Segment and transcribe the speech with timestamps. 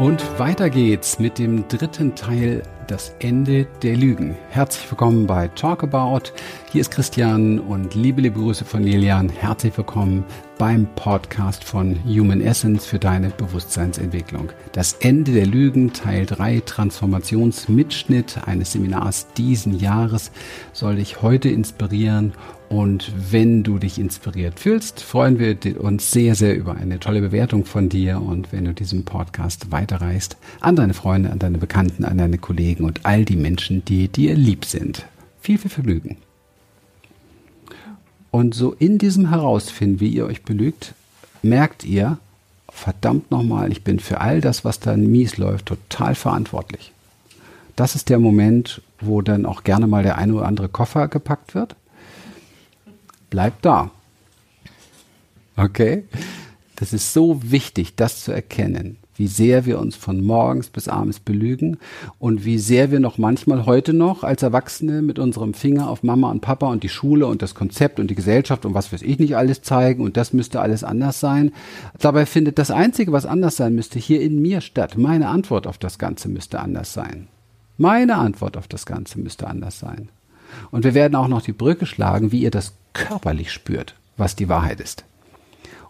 [0.00, 4.34] Und weiter geht's mit dem dritten Teil, das Ende der Lügen.
[4.48, 6.32] Herzlich willkommen bei Talk About.
[6.72, 9.28] Hier ist Christian und liebe, liebe Grüße von Lilian.
[9.28, 10.24] Herzlich willkommen
[10.56, 14.52] beim Podcast von Human Essence für deine Bewusstseinsentwicklung.
[14.72, 20.32] Das Ende der Lügen, Teil 3, Transformationsmitschnitt eines Seminars diesen Jahres
[20.72, 22.32] soll dich heute inspirieren
[22.70, 27.64] und wenn du dich inspiriert fühlst, freuen wir uns sehr, sehr über eine tolle Bewertung
[27.64, 32.16] von dir und wenn du diesen Podcast weiterreichst an deine Freunde, an deine Bekannten, an
[32.16, 35.04] deine Kollegen und all die Menschen, die dir lieb sind.
[35.40, 36.18] Viel, viel Vergnügen.
[38.30, 40.94] Und so in diesem Herausfinden, wie ihr euch belügt,
[41.42, 42.18] merkt ihr,
[42.68, 46.92] verdammt nochmal, ich bin für all das, was da mies läuft, total verantwortlich.
[47.74, 51.56] Das ist der Moment, wo dann auch gerne mal der eine oder andere Koffer gepackt
[51.56, 51.74] wird
[53.30, 53.90] bleib da.
[55.56, 56.04] Okay?
[56.76, 61.20] Das ist so wichtig, das zu erkennen, wie sehr wir uns von morgens bis abends
[61.20, 61.76] belügen
[62.18, 66.30] und wie sehr wir noch manchmal heute noch als Erwachsene mit unserem Finger auf Mama
[66.30, 69.18] und Papa und die Schule und das Konzept und die Gesellschaft und was weiß ich
[69.18, 71.52] nicht alles zeigen und das müsste alles anders sein.
[71.98, 74.96] Dabei findet das Einzige, was anders sein müsste, hier in mir statt.
[74.96, 77.28] Meine Antwort auf das Ganze müsste anders sein.
[77.76, 80.08] Meine Antwort auf das Ganze müsste anders sein.
[80.70, 84.48] Und wir werden auch noch die Brücke schlagen, wie ihr das körperlich spürt, was die
[84.48, 85.04] Wahrheit ist.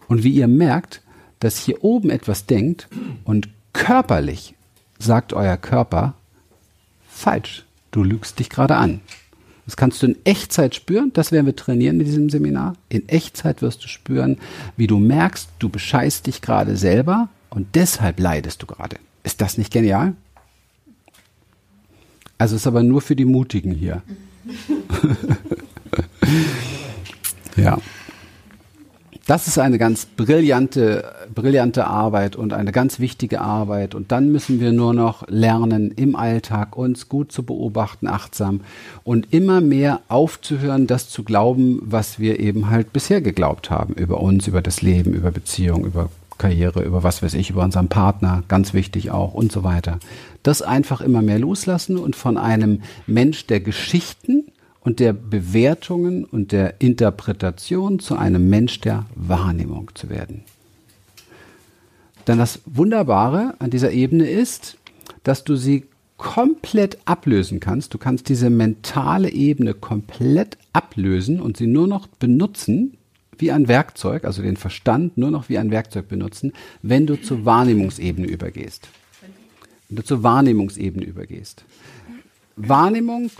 [0.07, 1.01] Und wie ihr merkt,
[1.39, 2.87] dass hier oben etwas denkt
[3.23, 4.53] und körperlich
[4.99, 6.13] sagt euer Körper,
[7.09, 9.01] falsch, du lügst dich gerade an.
[9.65, 12.75] Das kannst du in Echtzeit spüren, das werden wir trainieren in diesem Seminar.
[12.89, 14.37] In Echtzeit wirst du spüren,
[14.75, 18.97] wie du merkst, du bescheißt dich gerade selber und deshalb leidest du gerade.
[19.23, 20.15] Ist das nicht genial?
[22.37, 24.01] Also ist aber nur für die Mutigen hier.
[27.55, 27.77] Ja.
[29.27, 33.93] Das ist eine ganz brillante, brillante Arbeit und eine ganz wichtige Arbeit.
[33.93, 38.61] Und dann müssen wir nur noch lernen, im Alltag uns gut zu beobachten, achtsam
[39.03, 44.19] und immer mehr aufzuhören, das zu glauben, was wir eben halt bisher geglaubt haben über
[44.19, 48.43] uns, über das Leben, über Beziehung, über Karriere, über was weiß ich, über unseren Partner,
[48.47, 49.99] ganz wichtig auch und so weiter.
[50.41, 54.45] Das einfach immer mehr loslassen und von einem Mensch der Geschichten
[54.81, 60.43] und der Bewertungen und der Interpretation zu einem Mensch der Wahrnehmung zu werden.
[62.27, 64.77] Denn das Wunderbare an dieser Ebene ist,
[65.23, 65.85] dass du sie
[66.17, 67.93] komplett ablösen kannst.
[67.93, 72.97] Du kannst diese mentale Ebene komplett ablösen und sie nur noch benutzen
[73.37, 76.53] wie ein Werkzeug, also den Verstand nur noch wie ein Werkzeug benutzen,
[76.83, 78.87] wenn du zur Wahrnehmungsebene übergehst.
[79.89, 81.65] Wenn du zur Wahrnehmungsebene übergehst.
[82.55, 83.31] Wahrnehmung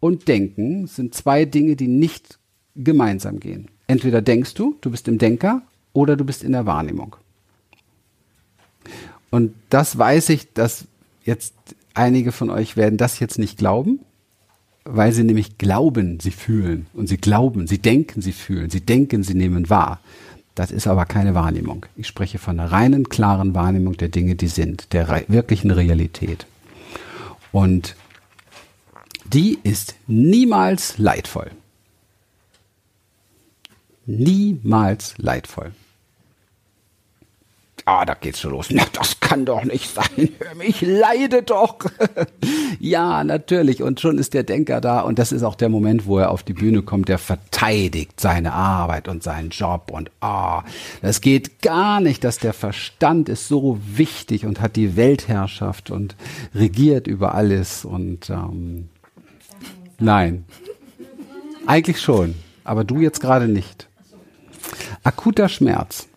[0.00, 2.38] und Denken sind zwei Dinge, die nicht
[2.74, 3.68] gemeinsam gehen.
[3.86, 5.62] Entweder denkst du, du bist im Denker,
[5.92, 7.16] oder du bist in der Wahrnehmung.
[9.30, 10.84] Und das weiß ich, dass
[11.24, 11.54] jetzt
[11.94, 14.00] einige von euch werden das jetzt nicht glauben,
[14.84, 19.22] weil sie nämlich glauben, sie fühlen und sie glauben, sie denken, sie fühlen, sie denken,
[19.22, 20.00] sie nehmen wahr.
[20.54, 21.86] Das ist aber keine Wahrnehmung.
[21.96, 26.46] Ich spreche von einer reinen, klaren Wahrnehmung der Dinge, die sind, der wirklichen Realität.
[27.52, 27.96] Und
[29.32, 31.50] die ist niemals leidvoll.
[34.06, 35.72] Niemals leidvoll.
[37.88, 38.66] Ah, da geht's schon los.
[38.70, 40.30] Na, das kann doch nicht sein.
[40.60, 41.78] Ich leide doch.
[42.80, 43.80] ja, natürlich.
[43.80, 45.02] Und schon ist der Denker da.
[45.02, 47.08] Und das ist auch der Moment, wo er auf die Bühne kommt.
[47.08, 49.92] Der verteidigt seine Arbeit und seinen Job.
[49.92, 50.64] Und ah,
[51.00, 56.16] das geht gar nicht, dass der Verstand ist so wichtig und hat die Weltherrschaft und
[56.56, 57.84] regiert über alles.
[57.84, 58.88] Und ähm,
[59.98, 60.44] Nein.
[61.66, 62.34] Eigentlich schon,
[62.64, 63.88] aber du jetzt gerade nicht.
[65.02, 66.08] Akuter Schmerz.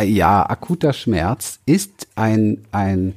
[0.00, 3.14] Ja, akuter Schmerz ist ein, ein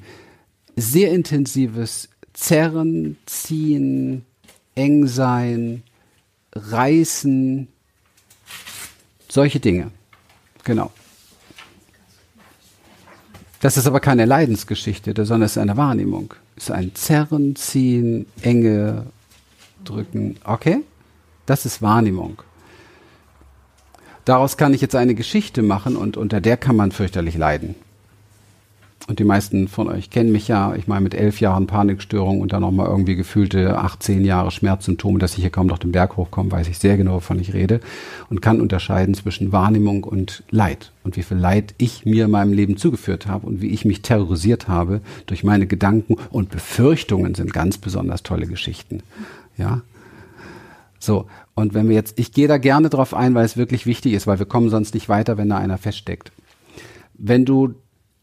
[0.76, 4.26] sehr intensives Zerren, Ziehen,
[4.74, 5.84] Engsein,
[6.54, 7.68] Reißen,
[9.30, 9.92] solche Dinge.
[10.64, 10.92] Genau.
[13.62, 16.34] Das ist aber keine Leidensgeschichte, sondern es ist eine Wahrnehmung.
[16.56, 19.06] Es ist ein Zerren, Ziehen, Enge,
[19.86, 20.38] Drücken.
[20.44, 20.80] Okay?
[21.46, 22.42] Das ist Wahrnehmung.
[24.26, 27.76] Daraus kann ich jetzt eine Geschichte machen und unter der kann man fürchterlich leiden.
[29.08, 32.54] Und die meisten von euch kennen mich ja, ich meine mit elf Jahren Panikstörung und
[32.54, 36.52] dann nochmal irgendwie gefühlte 18 Jahre Schmerzsymptome, dass ich hier kaum noch den Berg hochkomme,
[36.52, 37.80] weiß ich sehr genau, wovon ich rede
[38.30, 42.54] und kann unterscheiden zwischen Wahrnehmung und Leid und wie viel Leid ich mir in meinem
[42.54, 47.54] Leben zugeführt habe und wie ich mich terrorisiert habe durch meine Gedanken und Befürchtungen sind
[47.54, 49.02] ganz besonders tolle Geschichten.
[49.58, 49.82] Ja.
[51.00, 51.26] So.
[51.56, 54.26] Und wenn wir jetzt, ich gehe da gerne drauf ein, weil es wirklich wichtig ist,
[54.26, 56.32] weil wir kommen sonst nicht weiter, wenn da einer feststeckt.
[57.14, 57.76] Wenn du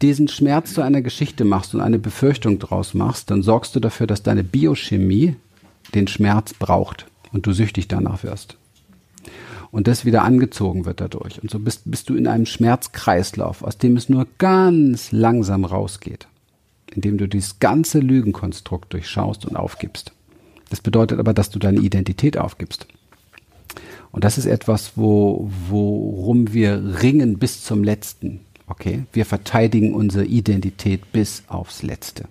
[0.03, 4.07] diesen Schmerz zu einer Geschichte machst und eine Befürchtung draus machst, dann sorgst du dafür,
[4.07, 5.37] dass deine Biochemie
[5.95, 8.57] den Schmerz braucht und du süchtig danach wirst.
[9.71, 11.43] Und das wieder angezogen wird dadurch.
[11.43, 16.27] Und so bist, bist du in einem Schmerzkreislauf, aus dem es nur ganz langsam rausgeht,
[16.95, 20.13] indem du dieses ganze Lügenkonstrukt durchschaust und aufgibst.
[20.71, 22.87] Das bedeutet aber, dass du deine Identität aufgibst.
[24.11, 28.41] Und das ist etwas, wo, worum wir ringen bis zum Letzten.
[28.69, 29.05] Okay?
[29.13, 32.25] Wir verteidigen unsere Identität bis aufs Letzte.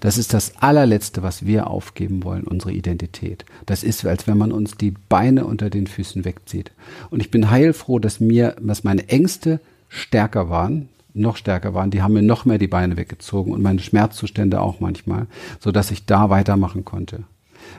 [0.00, 3.44] Das ist das allerletzte, was wir aufgeben wollen, unsere Identität.
[3.66, 6.72] Das ist, als wenn man uns die Beine unter den Füßen wegzieht.
[7.10, 11.90] Und ich bin heilfroh, dass mir, dass meine Ängste stärker waren, noch stärker waren.
[11.90, 15.26] Die haben mir noch mehr die Beine weggezogen und meine Schmerzzustände auch manchmal,
[15.58, 17.24] so dass ich da weitermachen konnte.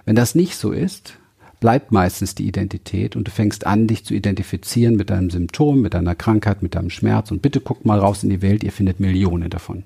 [0.06, 1.18] Wenn das nicht so ist,
[1.62, 5.94] bleibt meistens die Identität und du fängst an, dich zu identifizieren mit deinem Symptom, mit
[5.94, 9.00] deiner Krankheit, mit deinem Schmerz und bitte guckt mal raus in die Welt, ihr findet
[9.00, 9.84] Millionen davon.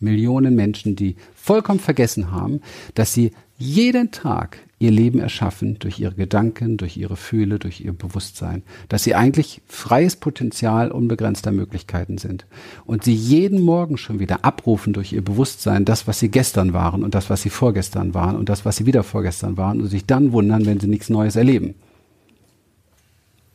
[0.00, 2.62] Millionen Menschen, die vollkommen vergessen haben,
[2.94, 7.92] dass sie jeden Tag ihr Leben erschaffen durch ihre Gedanken, durch ihre Fühle, durch ihr
[7.92, 12.46] Bewusstsein, dass sie eigentlich freies Potenzial unbegrenzter Möglichkeiten sind
[12.84, 17.02] und sie jeden Morgen schon wieder abrufen durch ihr Bewusstsein das, was sie gestern waren
[17.02, 20.06] und das, was sie vorgestern waren und das, was sie wieder vorgestern waren und sich
[20.06, 21.74] dann wundern, wenn sie nichts Neues erleben.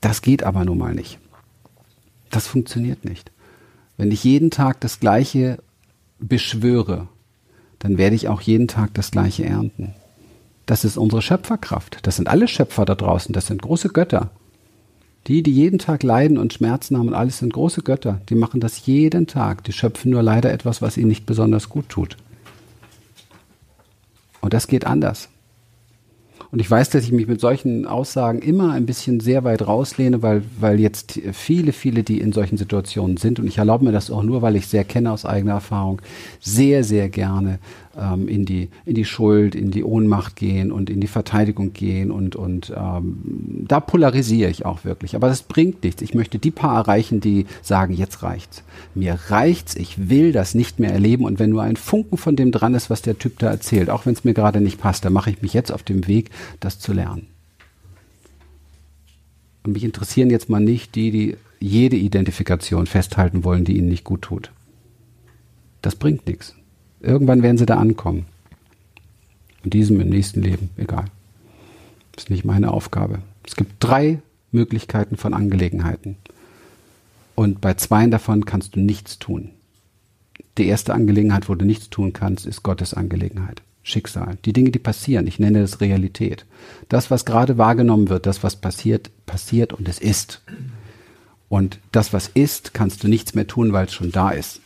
[0.02, 1.20] Das geht aber nun mal nicht.
[2.30, 3.32] Das funktioniert nicht.
[3.96, 5.60] Wenn ich jeden Tag das Gleiche
[6.20, 7.08] beschwöre,
[7.80, 9.94] dann werde ich auch jeden Tag das Gleiche ernten.
[10.66, 12.00] Das ist unsere Schöpferkraft.
[12.04, 13.34] Das sind alle Schöpfer da draußen.
[13.34, 14.32] Das sind große Götter.
[15.28, 18.22] Die, die jeden Tag leiden und Schmerzen haben und alles sind große Götter.
[18.30, 19.64] Die machen das jeden Tag.
[19.64, 22.18] Die schöpfen nur leider etwas, was ihnen nicht besonders gut tut.
[24.42, 25.30] Und das geht anders.
[26.52, 30.22] Und ich weiß, dass ich mich mit solchen Aussagen immer ein bisschen sehr weit rauslehne,
[30.22, 34.12] weil, weil jetzt viele, viele, die in solchen Situationen sind, und ich erlaube mir das
[34.12, 36.00] auch nur, weil ich sehr kenne aus eigener Erfahrung,
[36.40, 37.58] sehr, sehr gerne
[38.00, 42.12] ähm, in, die, in die Schuld, in die Ohnmacht gehen und in die Verteidigung gehen
[42.12, 45.16] und, und ähm, da polarisiere ich auch wirklich.
[45.16, 46.02] Aber das bringt nichts.
[46.02, 48.64] Ich möchte die paar erreichen, die sagen, jetzt reicht's.
[48.96, 52.52] Mir reicht's, ich will das nicht mehr erleben und wenn nur ein Funken von dem
[52.52, 55.14] dran ist, was der Typ da erzählt, auch wenn es mir gerade nicht passt, dann
[55.14, 57.28] mache ich mich jetzt auf dem Weg, das zu lernen.
[59.64, 64.04] Und mich interessieren jetzt mal nicht die, die jede Identifikation festhalten wollen, die ihnen nicht
[64.04, 64.52] gut tut.
[65.82, 66.56] Das bringt nichts.
[67.04, 68.26] Irgendwann werden sie da ankommen.
[69.64, 71.06] In diesem, im nächsten Leben, egal.
[72.14, 73.20] Das ist nicht meine Aufgabe.
[73.46, 74.20] Es gibt drei
[74.52, 76.16] Möglichkeiten von Angelegenheiten.
[77.36, 79.50] Und bei zweien davon kannst du nichts tun.
[80.58, 83.62] Die erste Angelegenheit, wo du nichts tun kannst, ist Gottes Angelegenheit.
[83.82, 84.38] Schicksal.
[84.46, 85.28] Die Dinge, die passieren.
[85.28, 86.46] Ich nenne das Realität.
[86.88, 90.42] Das, was gerade wahrgenommen wird, das, was passiert, passiert und es ist.
[91.50, 94.62] Und das, was ist, kannst du nichts mehr tun, weil es schon da ist.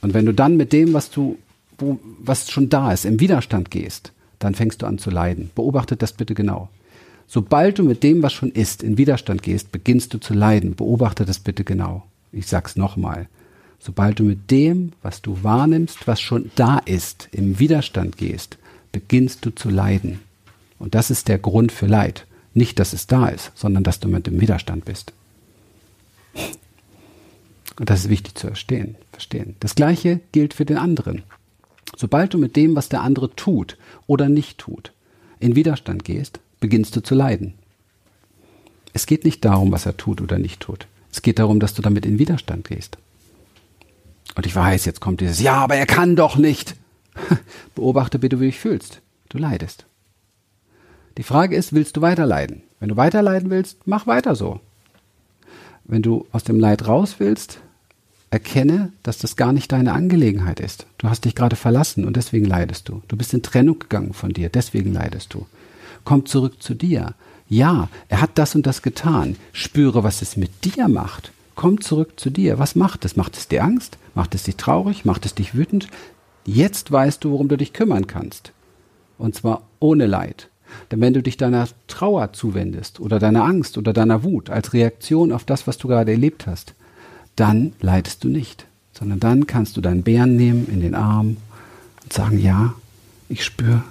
[0.00, 1.36] Und wenn du dann mit dem, was du
[1.78, 5.50] wo, was schon da ist, im Widerstand gehst, dann fängst du an zu leiden.
[5.54, 6.68] Beobachte das bitte genau.
[7.26, 10.76] Sobald du mit dem, was schon ist, in Widerstand gehst, beginnst du zu leiden.
[10.76, 12.04] Beobachte das bitte genau.
[12.32, 13.28] Ich sag's nochmal.
[13.78, 18.58] Sobald du mit dem, was du wahrnimmst, was schon da ist, im Widerstand gehst,
[18.92, 20.20] beginnst du zu leiden.
[20.78, 22.26] Und das ist der Grund für Leid.
[22.54, 25.12] Nicht, dass es da ist, sondern dass du mit dem Widerstand bist.
[27.78, 28.96] Und das ist wichtig zu verstehen.
[29.12, 29.56] verstehen.
[29.60, 31.22] Das Gleiche gilt für den anderen.
[31.96, 33.76] Sobald du mit dem, was der andere tut
[34.06, 34.92] oder nicht tut,
[35.40, 37.54] in Widerstand gehst, beginnst du zu leiden.
[38.92, 40.86] Es geht nicht darum, was er tut oder nicht tut.
[41.10, 42.98] Es geht darum, dass du damit in Widerstand gehst.
[44.34, 46.76] Und ich weiß, jetzt kommt dieses, ja, aber er kann doch nicht.
[47.74, 49.00] Beobachte bitte, wie du dich fühlst.
[49.30, 49.86] Du leidest.
[51.16, 52.62] Die Frage ist, willst du weiter leiden?
[52.78, 54.60] Wenn du weiter leiden willst, mach weiter so.
[55.84, 57.60] Wenn du aus dem Leid raus willst,
[58.36, 60.84] erkenne, dass das gar nicht deine Angelegenheit ist.
[60.98, 63.00] Du hast dich gerade verlassen und deswegen leidest du.
[63.08, 65.46] Du bist in Trennung gegangen von dir, deswegen leidest du.
[66.04, 67.14] Komm zurück zu dir.
[67.48, 69.36] Ja, er hat das und das getan.
[69.52, 71.32] Spüre, was es mit dir macht.
[71.54, 72.58] Komm zurück zu dir.
[72.58, 73.16] Was macht es?
[73.16, 73.96] Macht es dir Angst?
[74.14, 75.06] Macht es dich traurig?
[75.06, 75.88] Macht es dich wütend?
[76.44, 78.52] Jetzt weißt du, worum du dich kümmern kannst.
[79.16, 80.50] Und zwar ohne Leid.
[80.90, 85.32] Denn wenn du dich deiner Trauer zuwendest oder deiner Angst oder deiner Wut als Reaktion
[85.32, 86.74] auf das, was du gerade erlebt hast,
[87.36, 91.36] dann leidest du nicht, sondern dann kannst du deinen Bären nehmen in den Arm
[92.02, 92.74] und sagen, ja,
[93.28, 93.82] ich spüre,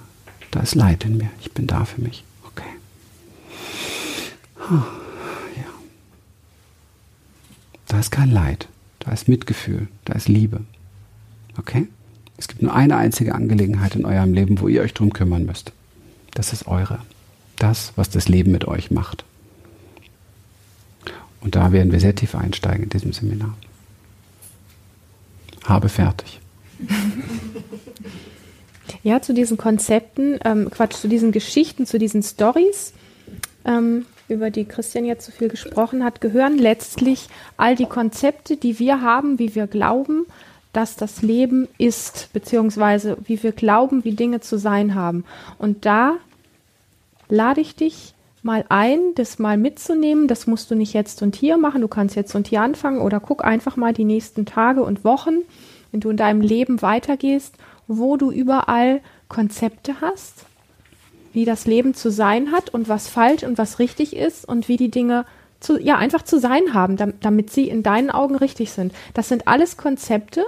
[0.50, 2.24] da ist Leid in mir, ich bin da für mich.
[2.44, 2.68] Okay.
[4.68, 4.86] Ja.
[7.86, 10.62] Da ist kein Leid, da ist Mitgefühl, da ist Liebe.
[11.56, 11.86] Okay?
[12.38, 15.72] Es gibt nur eine einzige Angelegenheit in eurem Leben, wo ihr euch drum kümmern müsst.
[16.34, 16.98] Das ist eure.
[17.56, 19.24] Das, was das Leben mit euch macht.
[21.46, 23.56] Und da werden wir sehr tief einsteigen in diesem Seminar.
[25.62, 26.40] Habe fertig.
[29.04, 32.94] Ja, zu diesen Konzepten, ähm, Quatsch, zu diesen Geschichten, zu diesen Stories,
[33.64, 38.80] ähm, über die Christian jetzt so viel gesprochen hat, gehören letztlich all die Konzepte, die
[38.80, 40.26] wir haben, wie wir glauben,
[40.72, 45.24] dass das Leben ist, beziehungsweise wie wir glauben, wie Dinge zu sein haben.
[45.58, 46.16] Und da
[47.28, 48.15] lade ich dich
[48.46, 50.28] mal ein, das mal mitzunehmen.
[50.28, 51.82] Das musst du nicht jetzt und hier machen.
[51.82, 55.40] Du kannst jetzt und hier anfangen oder guck einfach mal die nächsten Tage und Wochen,
[55.92, 60.46] wenn du in deinem Leben weitergehst, wo du überall Konzepte hast,
[61.34, 64.78] wie das Leben zu sein hat und was falsch und was richtig ist und wie
[64.78, 65.26] die Dinge
[65.60, 68.94] zu, ja, einfach zu sein haben, damit sie in deinen Augen richtig sind.
[69.14, 70.44] Das sind alles Konzepte,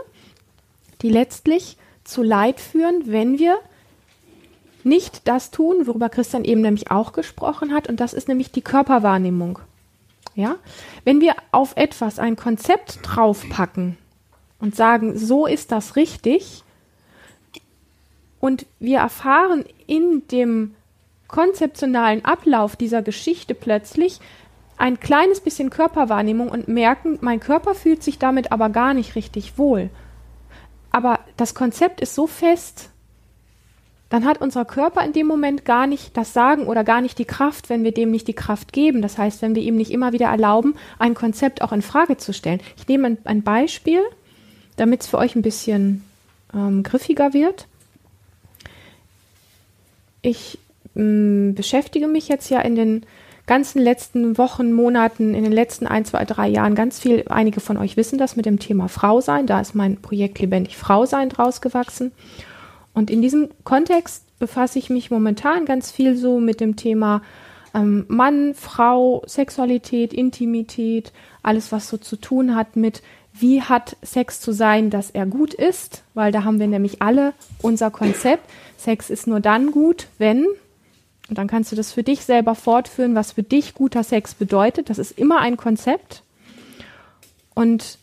[1.02, 3.58] die letztlich zu Leid führen, wenn wir
[4.84, 8.62] nicht das tun, worüber Christian eben nämlich auch gesprochen hat, und das ist nämlich die
[8.62, 9.58] Körperwahrnehmung.
[10.34, 10.56] Ja?
[11.04, 13.96] Wenn wir auf etwas ein Konzept draufpacken
[14.60, 16.62] und sagen, so ist das richtig,
[18.40, 20.74] und wir erfahren in dem
[21.26, 24.20] konzeptionalen Ablauf dieser Geschichte plötzlich
[24.76, 29.58] ein kleines bisschen Körperwahrnehmung und merken, mein Körper fühlt sich damit aber gar nicht richtig
[29.58, 29.90] wohl.
[30.90, 32.90] Aber das Konzept ist so fest,
[34.08, 37.26] dann hat unser Körper in dem Moment gar nicht das Sagen oder gar nicht die
[37.26, 39.02] Kraft, wenn wir dem nicht die Kraft geben.
[39.02, 42.32] Das heißt, wenn wir ihm nicht immer wieder erlauben, ein Konzept auch in Frage zu
[42.32, 42.60] stellen.
[42.76, 44.00] Ich nehme ein, ein Beispiel,
[44.76, 46.04] damit es für euch ein bisschen
[46.54, 47.66] ähm, griffiger wird.
[50.22, 50.58] Ich
[50.94, 53.06] mh, beschäftige mich jetzt ja in den
[53.46, 57.76] ganzen letzten Wochen, Monaten, in den letzten ein, zwei, drei Jahren ganz viel, einige von
[57.76, 59.46] euch wissen das mit dem Thema Frau sein.
[59.46, 62.12] Da ist mein Projekt Lebendig Frau sein draus gewachsen.
[62.98, 67.22] Und in diesem Kontext befasse ich mich momentan ganz viel so mit dem Thema
[67.72, 71.12] ähm, Mann, Frau, Sexualität, Intimität,
[71.44, 73.02] alles, was so zu tun hat mit,
[73.32, 77.34] wie hat Sex zu sein, dass er gut ist, weil da haben wir nämlich alle
[77.62, 78.50] unser Konzept.
[78.76, 80.44] Sex ist nur dann gut, wenn,
[81.28, 84.90] und dann kannst du das für dich selber fortführen, was für dich guter Sex bedeutet.
[84.90, 86.24] Das ist immer ein Konzept.
[87.54, 87.98] Und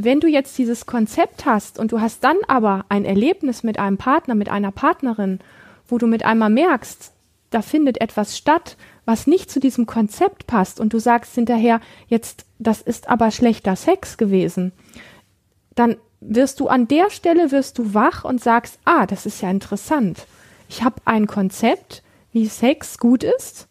[0.00, 3.98] wenn du jetzt dieses Konzept hast und du hast dann aber ein Erlebnis mit einem
[3.98, 5.40] Partner, mit einer Partnerin,
[5.88, 7.12] wo du mit einmal merkst,
[7.50, 8.76] da findet etwas statt,
[9.06, 13.74] was nicht zu diesem Konzept passt und du sagst hinterher, jetzt, das ist aber schlechter
[13.74, 14.70] Sex gewesen,
[15.74, 19.50] dann wirst du an der Stelle wirst du wach und sagst, ah, das ist ja
[19.50, 20.26] interessant.
[20.68, 23.66] Ich habe ein Konzept, wie Sex gut ist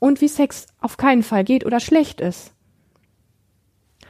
[0.00, 2.52] und wie Sex auf keinen Fall geht oder schlecht ist.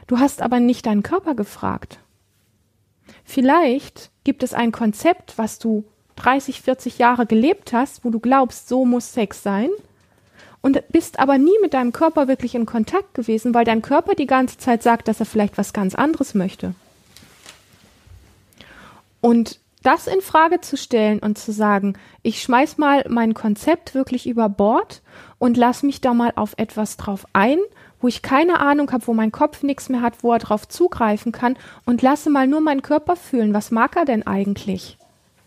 [0.07, 1.99] Du hast aber nicht deinen Körper gefragt.
[3.23, 5.83] Vielleicht gibt es ein Konzept, was du
[6.15, 9.69] 30, 40 Jahre gelebt hast, wo du glaubst, so muss Sex sein,
[10.61, 14.25] und bist aber nie mit deinem Körper wirklich in Kontakt gewesen, weil dein Körper die
[14.25, 16.73] ganze Zeit sagt, dass er vielleicht was ganz anderes möchte.
[19.21, 24.27] Und das in Frage zu stellen und zu sagen, ich schmeiß mal mein Konzept wirklich
[24.27, 25.01] über Bord
[25.37, 27.59] und lass mich da mal auf etwas drauf ein,
[28.01, 31.31] wo ich keine Ahnung habe, wo mein Kopf nichts mehr hat, wo er drauf zugreifen
[31.31, 34.97] kann und lasse mal nur meinen Körper fühlen, was mag er denn eigentlich?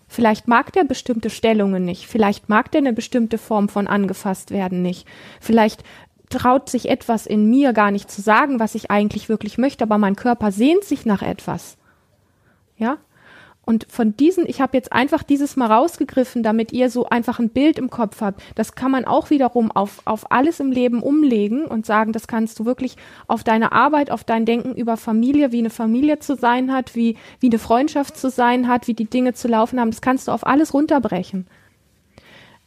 [0.09, 4.83] Vielleicht mag der bestimmte Stellungen nicht, vielleicht mag der eine bestimmte Form von angefasst werden
[4.83, 5.07] nicht,
[5.41, 5.85] vielleicht
[6.31, 9.99] traut sich etwas in mir gar nicht zu sagen, was ich eigentlich wirklich möchte, aber
[9.99, 11.77] mein Körper sehnt sich nach etwas.
[12.77, 12.99] Ja,
[13.71, 17.51] und von diesen, ich habe jetzt einfach dieses mal rausgegriffen, damit ihr so einfach ein
[17.51, 18.43] Bild im Kopf habt.
[18.57, 22.59] Das kann man auch wiederum auf, auf alles im Leben umlegen und sagen, das kannst
[22.59, 22.97] du wirklich
[23.29, 27.17] auf deine Arbeit, auf dein Denken über Familie, wie eine Familie zu sein hat, wie,
[27.39, 30.33] wie eine Freundschaft zu sein hat, wie die Dinge zu laufen haben, das kannst du
[30.33, 31.47] auf alles runterbrechen.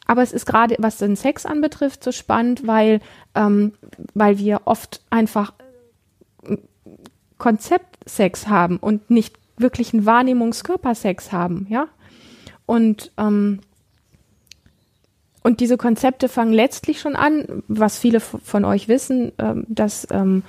[0.07, 3.01] Aber es ist gerade, was den Sex anbetrifft, so spannend, weil,
[3.35, 3.73] ähm,
[4.13, 5.51] weil wir oft einfach
[7.39, 11.87] Konzeptsex haben und nicht wirklichen Wahrnehmungskörpersex haben, ja.
[12.65, 13.59] Und ähm,
[15.43, 20.43] und diese Konzepte fangen letztlich schon an, was viele von euch wissen, ähm, dass ähm,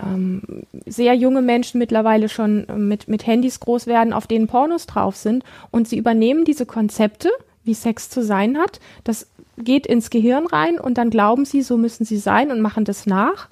[0.00, 0.42] ähm,
[0.84, 5.16] sehr junge Menschen mittlerweile schon äh, mit, mit Handys groß werden, auf denen Pornos drauf
[5.16, 5.44] sind.
[5.70, 7.30] Und sie übernehmen diese Konzepte,
[7.62, 8.80] wie Sex zu sein hat.
[9.04, 9.28] Das
[9.58, 13.06] geht ins Gehirn rein und dann glauben sie, so müssen sie sein und machen das
[13.06, 13.48] nach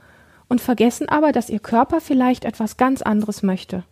[0.48, 3.84] und vergessen aber, dass ihr Körper vielleicht etwas ganz anderes möchte.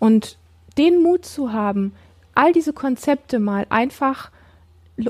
[0.00, 0.36] Und
[0.76, 1.94] den Mut zu haben,
[2.34, 4.32] all diese Konzepte mal einfach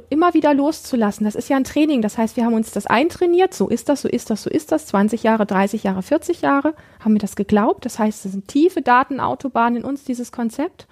[0.09, 1.25] immer wieder loszulassen.
[1.25, 2.03] Das ist ja ein Training.
[2.03, 3.55] Das heißt, wir haben uns das eintrainiert.
[3.55, 4.87] So ist das, so ist das, so ist das.
[4.87, 7.85] 20 Jahre, 30 Jahre, 40 Jahre haben wir das geglaubt.
[7.85, 10.87] Das heißt, es sind tiefe Datenautobahnen in uns, dieses Konzept.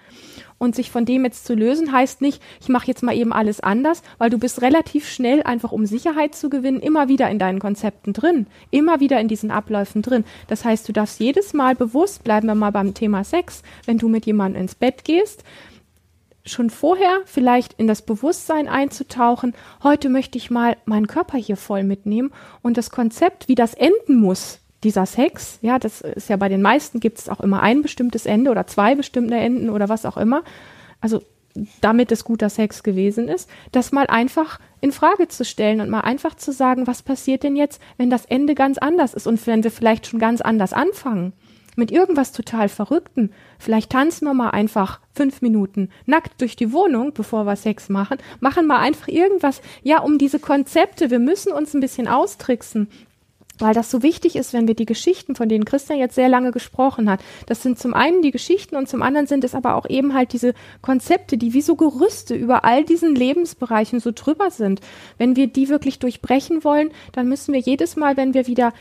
[0.58, 3.60] Und sich von dem jetzt zu lösen, heißt nicht, ich mache jetzt mal eben alles
[3.60, 7.60] anders, weil du bist relativ schnell, einfach um Sicherheit zu gewinnen, immer wieder in deinen
[7.60, 10.24] Konzepten drin, immer wieder in diesen Abläufen drin.
[10.48, 14.08] Das heißt, du darfst jedes Mal bewusst, bleiben wir mal beim Thema Sex, wenn du
[14.08, 15.44] mit jemandem ins Bett gehst,
[16.48, 21.84] schon vorher vielleicht in das Bewusstsein einzutauchen, heute möchte ich mal meinen Körper hier voll
[21.84, 26.48] mitnehmen und das Konzept, wie das enden muss, dieser Sex, ja, das ist ja bei
[26.48, 30.06] den meisten gibt es auch immer ein bestimmtes Ende oder zwei bestimmte Enden oder was
[30.06, 30.44] auch immer.
[31.00, 31.22] Also
[31.80, 36.02] damit es guter Sex gewesen ist, das mal einfach in Frage zu stellen und mal
[36.02, 39.64] einfach zu sagen, was passiert denn jetzt, wenn das Ende ganz anders ist und wenn
[39.64, 41.32] wir vielleicht schon ganz anders anfangen
[41.78, 43.32] mit irgendwas total Verrückten.
[43.58, 48.18] Vielleicht tanzen wir mal einfach fünf Minuten nackt durch die Wohnung, bevor wir Sex machen.
[48.40, 51.10] Machen mal einfach irgendwas, ja, um diese Konzepte.
[51.10, 52.88] Wir müssen uns ein bisschen austricksen
[53.58, 56.52] weil das so wichtig ist, wenn wir die Geschichten, von denen Christian jetzt sehr lange
[56.52, 59.88] gesprochen hat, das sind zum einen die Geschichten und zum anderen sind es aber auch
[59.88, 64.80] eben halt diese Konzepte, die wie so Gerüste über all diesen Lebensbereichen so drüber sind.
[65.18, 68.72] Wenn wir die wirklich durchbrechen wollen, dann müssen wir jedes Mal, wenn wir wieder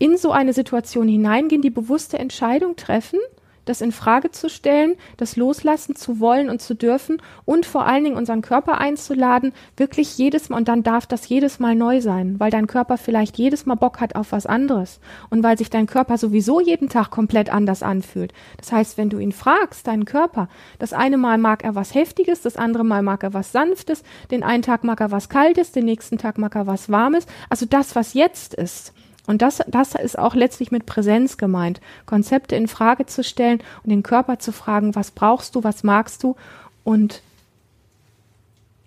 [0.00, 3.20] in so eine Situation hineingehen, die bewusste Entscheidung treffen,
[3.66, 8.04] das in Frage zu stellen, das loslassen zu wollen und zu dürfen und vor allen
[8.04, 12.40] Dingen unseren Körper einzuladen, wirklich jedes Mal, und dann darf das jedes Mal neu sein,
[12.40, 15.86] weil dein Körper vielleicht jedes Mal Bock hat auf was anderes und weil sich dein
[15.86, 18.32] Körper sowieso jeden Tag komplett anders anfühlt.
[18.56, 22.40] Das heißt, wenn du ihn fragst, deinen Körper, das eine Mal mag er was Heftiges,
[22.40, 25.84] das andere Mal mag er was Sanftes, den einen Tag mag er was Kaltes, den
[25.84, 28.94] nächsten Tag mag er was Warmes, also das, was jetzt ist.
[29.30, 33.90] Und das, das ist auch letztlich mit Präsenz gemeint, Konzepte in Frage zu stellen und
[33.90, 36.34] den Körper zu fragen, was brauchst du, was magst du
[36.82, 37.22] und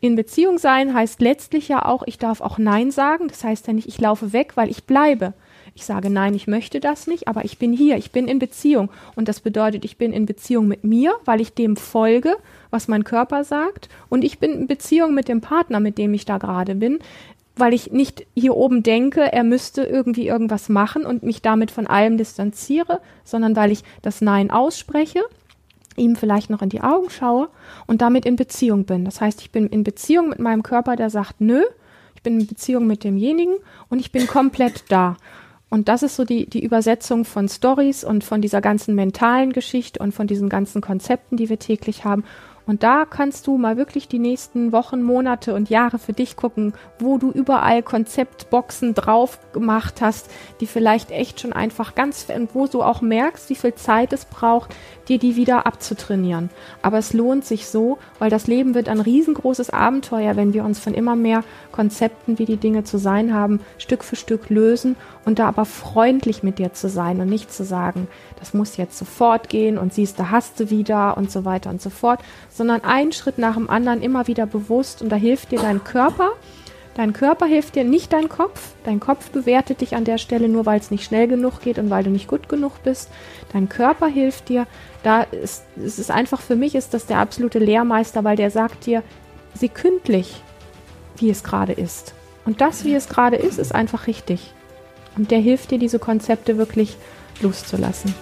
[0.01, 3.29] in Beziehung sein heißt letztlich ja auch, ich darf auch Nein sagen.
[3.29, 5.33] Das heißt ja nicht, ich laufe weg, weil ich bleibe.
[5.75, 8.89] Ich sage Nein, ich möchte das nicht, aber ich bin hier, ich bin in Beziehung.
[9.15, 12.35] Und das bedeutet, ich bin in Beziehung mit mir, weil ich dem folge,
[12.69, 13.87] was mein Körper sagt.
[14.09, 16.99] Und ich bin in Beziehung mit dem Partner, mit dem ich da gerade bin
[17.55, 21.87] weil ich nicht hier oben denke, er müsste irgendwie irgendwas machen und mich damit von
[21.87, 25.21] allem distanziere, sondern weil ich das Nein ausspreche,
[25.95, 27.49] ihm vielleicht noch in die Augen schaue
[27.85, 29.05] und damit in Beziehung bin.
[29.05, 31.61] Das heißt, ich bin in Beziehung mit meinem Körper, der sagt nö,
[32.15, 33.55] ich bin in Beziehung mit demjenigen
[33.89, 35.17] und ich bin komplett da.
[35.69, 39.99] Und das ist so die, die Übersetzung von Stories und von dieser ganzen mentalen Geschichte
[39.99, 42.23] und von diesen ganzen Konzepten, die wir täglich haben.
[42.65, 46.73] Und da kannst du mal wirklich die nächsten Wochen, Monate und Jahre für dich gucken,
[46.99, 50.29] wo du überall Konzeptboxen drauf gemacht hast,
[50.61, 54.73] die vielleicht echt schon einfach ganz, wo du auch merkst, wie viel Zeit es braucht,
[55.09, 56.49] dir die wieder abzutrainieren.
[56.81, 60.79] Aber es lohnt sich so, weil das Leben wird ein riesengroßes Abenteuer, wenn wir uns
[60.79, 64.95] von immer mehr Konzepten, wie die Dinge zu sein haben, Stück für Stück lösen
[65.25, 68.07] und da aber freundlich mit dir zu sein und nicht zu sagen,
[68.39, 71.81] das muss jetzt sofort gehen und siehst, da hast du wieder und so weiter und
[71.81, 72.19] so fort,
[72.53, 76.31] sondern einen Schritt nach dem anderen immer wieder bewusst und da hilft dir dein Körper.
[76.95, 78.73] Dein Körper hilft dir, nicht dein Kopf.
[78.83, 81.89] Dein Kopf bewertet dich an der Stelle nur, weil es nicht schnell genug geht und
[81.89, 83.09] weil du nicht gut genug bist.
[83.51, 84.67] Dein Körper hilft dir.
[85.01, 88.85] Da ist es ist einfach für mich ist das der absolute Lehrmeister, weil der sagt
[88.85, 89.01] dir
[89.55, 90.43] sekündlich,
[91.17, 92.13] wie es gerade ist.
[92.45, 94.53] Und das, wie es gerade ist, ist einfach richtig.
[95.17, 96.97] Und der hilft dir, diese Konzepte wirklich
[97.41, 98.13] loszulassen.